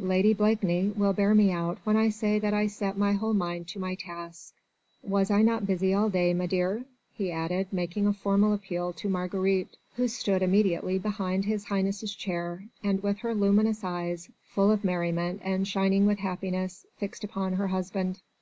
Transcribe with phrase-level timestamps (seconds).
[0.00, 3.68] Lady Blakeney will bear me out when I say that I set my whole mind
[3.68, 4.52] to my task.
[5.02, 9.78] Was I not busy all day m'dear?" he added, making a formal appeal to Marguerite,
[9.96, 15.40] who stood immediately behind His Highness' chair, and with her luminous eyes, full of merriment
[15.42, 18.20] and shining with happiness, fixed upon her husband.